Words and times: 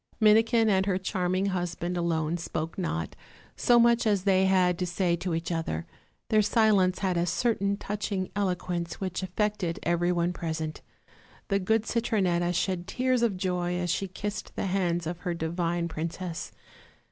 Minikin 0.19 0.67
and 0.67 0.87
her 0.87 0.97
charming 0.97 1.45
husband 1.49 1.95
alone 1.95 2.35
spoke 2.35 2.75
not, 2.75 3.15
so 3.55 3.77
much 3.77 4.07
as 4.07 4.23
they 4.23 4.45
had 4.47 4.79
to 4.79 4.87
say 4.87 5.15
to 5.17 5.35
each 5.35 5.51
other; 5.51 5.85
their 6.29 6.41
silence 6.41 6.97
had 7.05 7.17
a 7.17 7.27
certain 7.27 7.77
touching 7.77 8.31
eloquence 8.35 8.99
which 8.99 9.21
affected 9.21 9.77
every 9.83 10.11
one 10.11 10.33
present. 10.33 10.81
The 11.49 11.59
good 11.59 11.83
Citronetta 11.83 12.51
shed 12.53 12.87
tears 12.87 13.21
of 13.21 13.37
joy 13.37 13.75
as 13.75 13.91
she 13.91 14.07
kissed 14.07 14.55
the 14.55 14.65
hands 14.65 15.05
of 15.05 15.19
her 15.19 15.35
divine 15.35 15.87
princess. 15.87 16.51